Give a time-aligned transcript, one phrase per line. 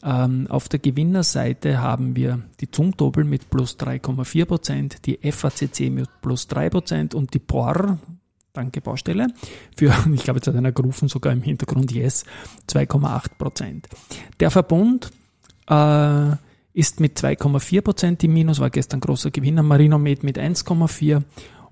[0.03, 6.08] Ähm, auf der Gewinnerseite haben wir die Zumtobel mit plus 3,4 Prozent, die FACC mit
[6.23, 7.98] plus 3 Prozent und die POR,
[8.53, 9.28] danke Baustelle,
[9.77, 12.25] für, ich glaube jetzt hat einer gerufen, sogar im Hintergrund Yes,
[12.69, 13.89] 2,8 Prozent.
[14.41, 15.11] Der Verbund
[15.69, 16.30] äh,
[16.74, 21.22] ist mit 2,4 Prozent im Minus, war gestern großer Gewinner, Marinomed mit 1,4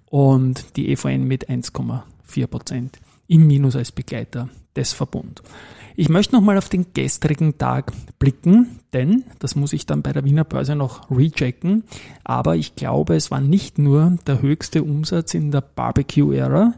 [0.06, 5.42] und die EVN mit 1,4 Prozent im Minus als Begleiter des Verbund.
[5.96, 10.24] Ich möchte nochmal auf den gestrigen Tag blicken, denn das muss ich dann bei der
[10.24, 11.84] Wiener Börse noch rechecken.
[12.24, 16.74] Aber ich glaube, es war nicht nur der höchste Umsatz in der Barbecue-Ära,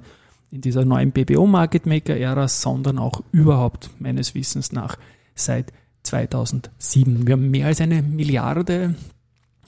[0.50, 4.96] in dieser neuen BBO Market Maker-Ära, sondern auch überhaupt meines Wissens nach
[5.34, 5.72] seit
[6.12, 7.26] 2007.
[7.26, 8.94] Wir haben mehr als eine Milliarde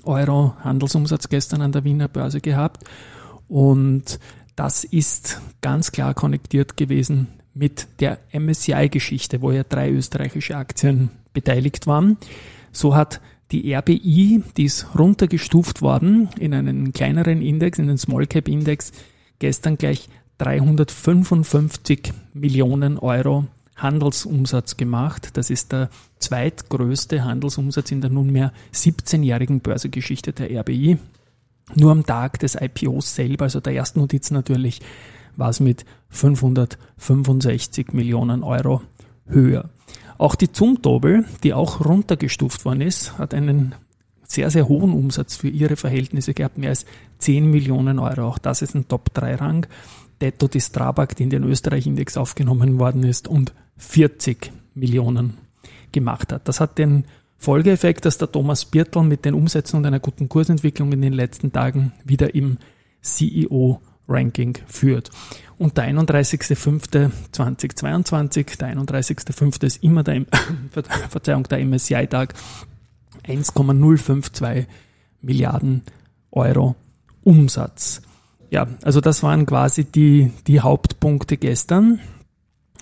[0.03, 2.85] Euro Handelsumsatz gestern an der Wiener Börse gehabt
[3.49, 4.19] und
[4.55, 11.87] das ist ganz klar konnektiert gewesen mit der MSCI-Geschichte, wo ja drei österreichische Aktien beteiligt
[11.87, 12.19] waren.
[12.73, 18.27] So hat die RBI, die ist runtergestuft worden in einen kleineren Index, in den Small
[18.27, 18.93] Cap Index,
[19.39, 23.47] gestern gleich 355 Millionen Euro
[23.77, 25.37] Handelsumsatz gemacht.
[25.37, 30.99] Das ist der zweitgrößte Handelsumsatz in der nunmehr 17-jährigen Börsegeschichte der RBI.
[31.75, 34.81] Nur am Tag des IPOs selber, also der ersten Notiz natürlich,
[35.37, 38.83] war es mit 565 Millionen Euro
[39.27, 39.71] höher.
[40.19, 43.75] Auch die Zumtobel, die auch runtergestuft worden ist, hat einen
[44.23, 46.87] sehr, sehr hohen Umsatz für ihre Verhältnisse gehabt, mehr als
[47.19, 48.29] 10 Millionen Euro.
[48.29, 49.67] Auch das ist ein Top-3-Rang.
[50.21, 55.35] Detto die Strabag, die in den Österreich-Index aufgenommen worden ist und 40 Millionen
[55.93, 56.49] gemacht hat.
[56.49, 57.05] Das hat den
[57.39, 61.53] Folgeeffekt, dass der Thomas Birtel mit den Umsätzen und einer guten Kursentwicklung in den letzten
[61.53, 62.59] Tagen wieder im
[63.03, 65.11] CEO-Ranking führt.
[65.59, 69.65] Und der 31.05.2022, der 31.05.
[69.65, 70.25] ist immer der,
[71.11, 72.35] Verzeihung, der MSCI-Tag,
[73.27, 74.67] 1,052
[75.23, 75.83] Milliarden
[76.31, 76.77] Euro
[77.23, 78.03] Umsatz.
[78.51, 82.01] Ja, also das waren quasi die, die Hauptpunkte gestern.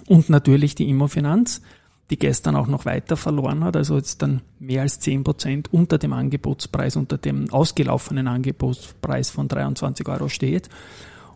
[0.06, 1.62] Und natürlich die Immofinanz,
[2.10, 5.96] die gestern auch noch weiter verloren hat, also jetzt dann mehr als 10 Prozent unter
[5.98, 10.68] dem Angebotspreis, unter dem ausgelaufenen Angebotspreis von 23 Euro steht.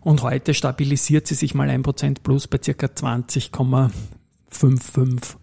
[0.01, 5.35] Und heute stabilisiert sie sich mal 1 Prozent plus bei circa 20,55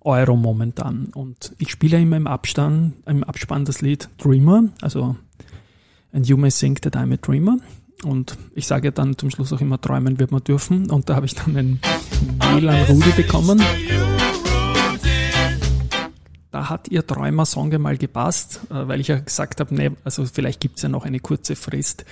[0.00, 1.06] Euro momentan.
[1.14, 5.16] Und ich spiele immer im Abstand, im Abspann das Lied Dreamer, also
[6.12, 7.58] And You May Sing That I'm a Dreamer.
[8.04, 10.90] Und ich sage dann zum Schluss auch immer, träumen wird man dürfen.
[10.90, 11.80] Und da habe ich dann einen
[12.40, 13.60] WLAN Rudi bekommen.
[16.50, 20.60] Da hat ihr Träumer-Song mal gepasst, äh, weil ich ja gesagt habe, nee, also vielleicht
[20.60, 22.04] gibt es ja noch eine kurze Frist,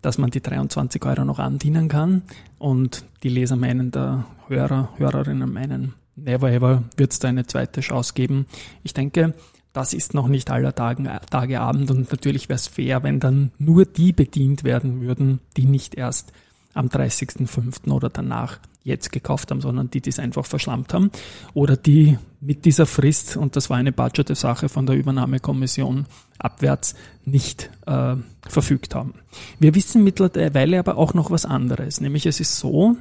[0.00, 2.22] dass man die 23 Euro noch andienen kann.
[2.58, 7.80] Und die Leser meinen, der Hörer, Hörerinnen meinen, never ever wird es da eine zweite
[7.80, 8.46] Chance geben.
[8.82, 9.34] Ich denke,
[9.72, 13.52] das ist noch nicht aller Tagen, Tage Abend und natürlich wäre es fair, wenn dann
[13.58, 16.32] nur die bedient werden würden, die nicht erst
[16.74, 17.90] am 30.05.
[17.90, 21.10] oder danach jetzt gekauft haben, sondern die, die einfach verschlammt haben
[21.54, 26.06] oder die mit dieser Frist, und das war eine budgete Sache von der Übernahmekommission
[26.38, 26.94] abwärts,
[27.24, 28.16] nicht äh,
[28.48, 29.14] verfügt haben.
[29.58, 32.96] Wir wissen mittlerweile aber auch noch was anderes, nämlich es ist so,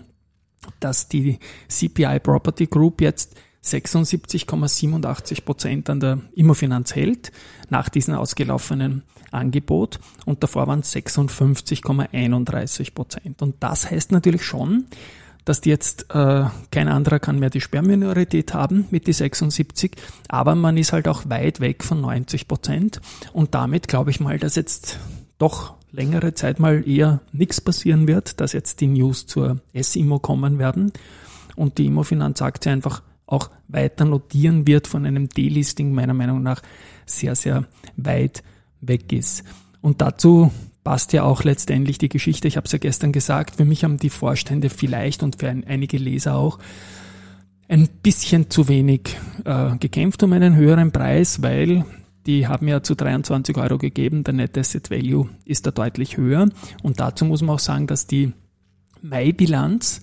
[0.81, 1.39] dass die
[1.69, 7.31] CPI Property Group jetzt 76,87 Prozent an der Immofinanz hält,
[7.69, 9.99] nach diesem ausgelaufenen Angebot.
[10.25, 13.41] Und davor waren es 56,31 Prozent.
[13.41, 14.85] Und das heißt natürlich schon,
[15.45, 19.95] dass die jetzt äh, kein anderer kann mehr die Sperrminorität haben mit die 76,
[20.27, 23.01] aber man ist halt auch weit weg von 90 Prozent
[23.33, 24.99] und damit glaube ich mal, dass jetzt
[25.39, 30.59] doch längere Zeit mal eher nichts passieren wird, dass jetzt die News zur S-Immo kommen
[30.59, 30.91] werden
[31.55, 36.61] und die Immofinanz-Aktie einfach auch weiter notieren wird von einem Delisting meiner Meinung nach
[37.05, 37.65] sehr, sehr
[37.95, 38.43] weit
[38.81, 39.43] weg ist.
[39.81, 40.51] Und dazu
[40.83, 42.47] passt ja auch letztendlich die Geschichte.
[42.47, 45.63] Ich habe es ja gestern gesagt, für mich haben die Vorstände vielleicht und für ein,
[45.65, 46.57] einige Leser auch
[47.67, 49.15] ein bisschen zu wenig
[49.45, 51.85] äh, gekämpft um einen höheren Preis, weil
[52.25, 56.49] die haben ja zu 23 Euro gegeben, der Net Asset Value ist da deutlich höher.
[56.81, 58.33] Und dazu muss man auch sagen, dass die
[59.01, 60.01] Mai-Bilanz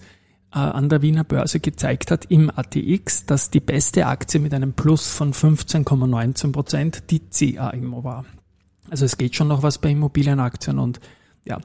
[0.61, 5.13] an der Wiener Börse gezeigt hat im ATX, dass die beste Aktie mit einem Plus
[5.13, 8.25] von 15,19 Prozent die CA Immo war.
[8.89, 11.01] Also es geht schon noch was bei Immobilienaktien und
[11.45, 11.61] ja,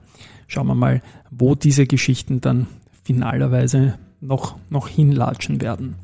[0.47, 2.67] schauen wir mal, wo diese Geschichten dann
[3.03, 5.95] finalerweise noch, noch hinlatschen werden.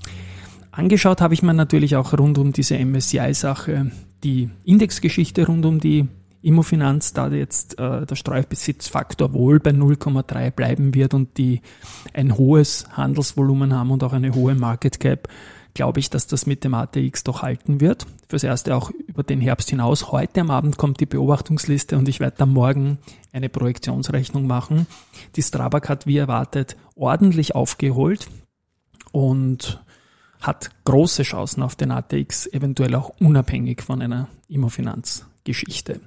[0.71, 3.91] Angeschaut habe ich mir natürlich auch rund um diese MSCI-Sache
[4.23, 6.07] die Indexgeschichte rund um die
[6.41, 11.61] Immofinanz, da jetzt äh, der Streubesitzfaktor wohl bei 0,3 bleiben wird und die
[12.13, 15.27] ein hohes Handelsvolumen haben und auch eine hohe Market Cap,
[15.73, 18.05] glaube ich, dass das mit dem ATX doch halten wird.
[18.29, 20.11] Fürs Erste auch über den Herbst hinaus.
[20.11, 22.97] Heute am Abend kommt die Beobachtungsliste und ich werde dann morgen
[23.31, 24.87] eine Projektionsrechnung machen.
[25.35, 28.27] Die Strabag hat wie erwartet ordentlich aufgeholt
[29.11, 29.83] und
[30.41, 34.27] hat große Chancen auf den ATX, eventuell auch unabhängig von einer
[35.47, 36.01] Immofinanz-Geschichte.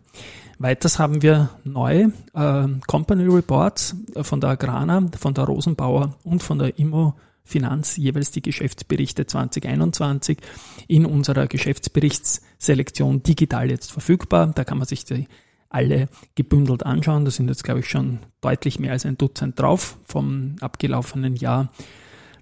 [0.58, 6.58] Weiters haben wir neue äh, Company Reports von der Agrana, von der Rosenbauer und von
[6.58, 10.38] der Immofinanz, jeweils die Geschäftsberichte 2021
[10.86, 14.52] in unserer Geschäftsberichtsselektion digital jetzt verfügbar.
[14.54, 15.28] Da kann man sich die
[15.70, 17.24] alle gebündelt anschauen.
[17.24, 21.72] Da sind jetzt, glaube ich, schon deutlich mehr als ein Dutzend drauf vom abgelaufenen Jahr.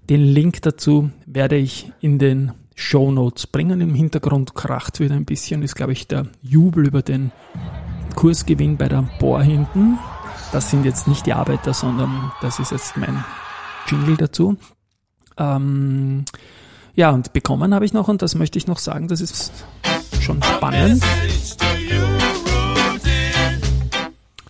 [0.09, 3.81] Den Link dazu werde ich in den Show Notes bringen.
[3.81, 7.31] Im Hintergrund kracht wieder ein bisschen, ist glaube ich der Jubel über den
[8.15, 9.99] Kursgewinn bei der Bohr hinten.
[10.51, 13.23] Das sind jetzt nicht die Arbeiter, sondern das ist jetzt mein
[13.87, 14.57] Jingle dazu.
[15.37, 16.23] Ähm,
[16.95, 19.51] ja, und bekommen habe ich noch, und das möchte ich noch sagen, das ist
[20.21, 21.03] schon spannend.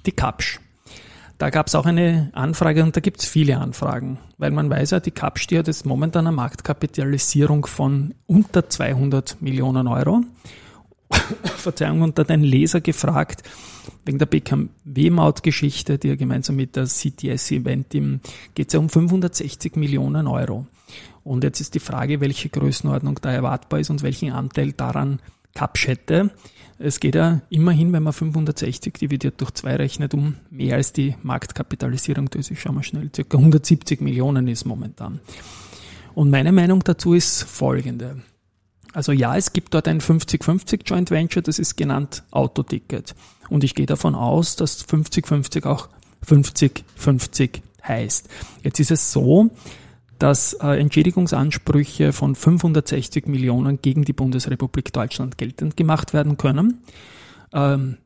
[0.05, 0.59] Die Kapsch.
[1.39, 4.91] Da gab es auch eine Anfrage und da gibt es viele Anfragen, weil man weiß
[4.91, 10.21] ja, die Kapsch, hat jetzt momentan eine Marktkapitalisierung von unter 200 Millionen Euro.
[11.55, 13.43] Verzeihung, und da hat ein Leser gefragt,
[14.03, 17.91] wegen der BKW-Maut-Geschichte, die er gemeinsam mit der CTS-Event
[18.53, 20.67] geht es ja um 560 Millionen Euro.
[21.23, 25.19] Und jetzt ist die Frage, welche Größenordnung da erwartbar ist und welchen Anteil daran
[25.53, 26.31] Kapsch hätte.
[26.77, 31.15] Es geht ja immerhin, wenn man 560 dividiert durch 2 rechnet, um mehr als die
[31.23, 35.19] Marktkapitalisierung, das ist, schauen wir schnell, circa 170 Millionen ist momentan.
[36.15, 38.21] Und meine Meinung dazu ist folgende.
[38.93, 43.13] Also ja, es gibt dort ein 50-50 Joint Venture, das ist genannt Autoticket.
[43.49, 45.89] Und ich gehe davon aus, dass 50-50 auch
[46.25, 48.29] 50-50 heißt.
[48.63, 49.49] Jetzt ist es so,
[50.19, 56.83] dass äh, Entschädigungsansprüche von 560 Millionen gegen die Bundesrepublik Deutschland geltend gemacht werden können.
[57.53, 57.97] Ähm,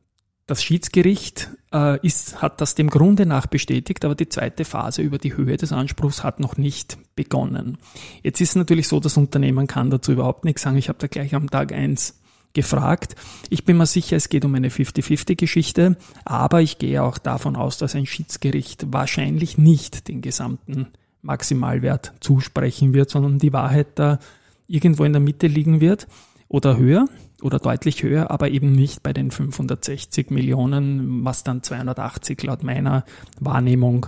[0.46, 5.18] das Schiedsgericht äh, ist, hat das dem Grunde nach bestätigt, aber die zweite Phase über
[5.18, 7.78] die Höhe des Anspruchs hat noch nicht begonnen.
[8.22, 10.76] Jetzt ist natürlich so, das Unternehmen kann dazu überhaupt nichts sagen.
[10.76, 12.20] Ich habe da gleich am Tag eins
[12.52, 13.16] gefragt.
[13.50, 17.78] Ich bin mir sicher, es geht um eine 50-50-Geschichte, aber ich gehe auch davon aus,
[17.78, 20.88] dass ein Schiedsgericht wahrscheinlich nicht den gesamten
[21.24, 24.18] Maximalwert zusprechen wird, sondern die Wahrheit da
[24.66, 26.06] irgendwo in der Mitte liegen wird
[26.48, 27.06] oder höher
[27.42, 33.04] oder deutlich höher, aber eben nicht bei den 560 Millionen, was dann 280 laut meiner
[33.40, 34.06] Wahrnehmung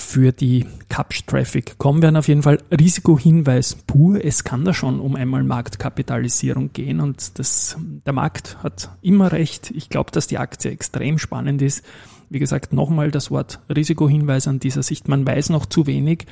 [0.00, 2.16] für die Capsch-Traffic kommen werden.
[2.16, 4.24] Auf jeden Fall Risikohinweis pur.
[4.24, 7.76] Es kann da schon um einmal Marktkapitalisierung gehen und das,
[8.06, 9.72] der Markt hat immer recht.
[9.72, 11.84] Ich glaube, dass die Aktie extrem spannend ist.
[12.30, 15.08] Wie gesagt, nochmal das Wort Risikohinweis an dieser Sicht.
[15.08, 16.26] Man weiß noch zu wenig.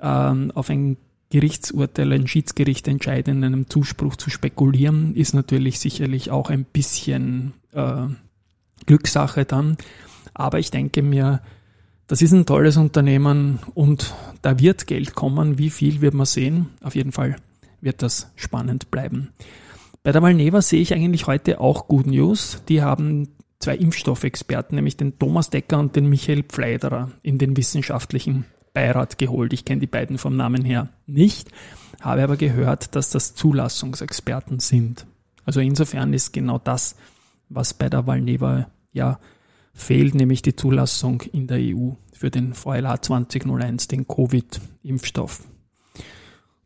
[0.00, 0.98] Ähm, auf ein
[1.30, 7.54] Gerichtsurteil, ein Schiedsgericht entscheiden, in einem Zuspruch zu spekulieren, ist natürlich sicherlich auch ein bisschen
[7.72, 8.06] äh,
[8.86, 9.78] Glückssache dann.
[10.34, 11.40] Aber ich denke mir,
[12.08, 15.58] das ist ein tolles Unternehmen und da wird Geld kommen.
[15.58, 16.70] Wie viel wird man sehen?
[16.82, 17.36] Auf jeden Fall
[17.82, 19.28] wird das spannend bleiben.
[20.02, 22.62] Bei der Valneva sehe ich eigentlich heute auch Good News.
[22.66, 28.46] Die haben zwei Impfstoffexperten, nämlich den Thomas Decker und den Michael Pfleiderer in den wissenschaftlichen
[28.72, 29.52] Beirat geholt.
[29.52, 31.50] Ich kenne die beiden vom Namen her nicht,
[32.00, 35.06] habe aber gehört, dass das Zulassungsexperten sind.
[35.44, 36.96] Also insofern ist genau das,
[37.50, 39.18] was bei der Valneva ja
[39.78, 45.44] fehlt, nämlich die Zulassung in der EU für den VLA 2001, den Covid-Impfstoff.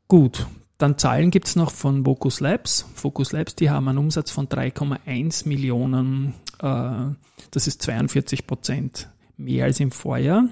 [0.09, 0.47] Gut,
[0.79, 2.87] dann Zahlen gibt's noch von Focus Labs.
[2.95, 7.15] Focus Labs, die haben einen Umsatz von 3,1 Millionen, äh,
[7.51, 10.49] das ist 42 Prozent mehr als im Vorjahr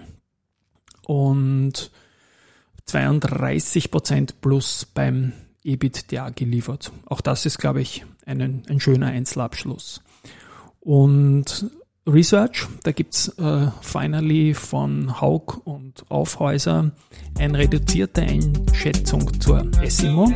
[1.07, 1.91] und
[2.85, 5.33] 32 Prozent plus beim
[5.65, 6.93] EBITDA geliefert.
[7.07, 10.03] Auch das ist, glaube ich, ein, ein schöner Einzelabschluss.
[10.81, 11.71] Und
[12.13, 12.67] Research.
[12.83, 16.91] Da gibt's äh, finally von Haug und Aufhäuser
[17.39, 20.33] eine reduzierte Einschätzung zur Essimo.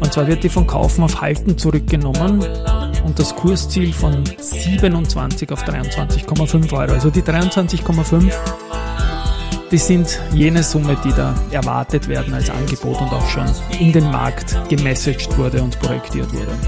[0.00, 2.44] Und zwar wird die von Kaufen auf Halten zurückgenommen
[3.04, 6.92] und das Kursziel von 27 auf 23,5 Euro.
[6.92, 8.32] Also die 23,5
[9.70, 13.46] die sind jene Summe, die da erwartet werden als Angebot und auch schon
[13.78, 16.58] in den Markt gemessaged wurde und projektiert wurde.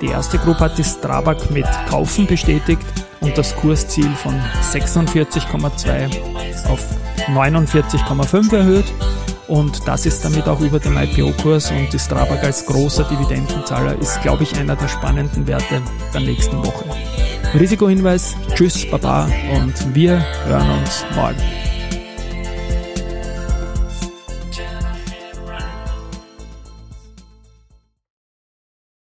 [0.00, 2.86] Die erste Gruppe hat die Strabag mit Kaufen bestätigt
[3.22, 4.34] und das Kursziel von
[4.72, 6.84] 46,2 auf
[7.28, 8.84] 49,5 erhöht.
[9.48, 14.22] Und das ist damit auch über dem IPO-Kurs und die Strabag als großer Dividendenzahler ist,
[14.22, 15.82] glaube ich, einer der spannenden Werte
[16.14, 16.84] der nächsten Woche.
[17.58, 21.61] Risikohinweis, tschüss, baba und wir hören uns morgen.